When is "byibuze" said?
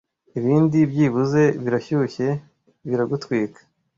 0.91-1.43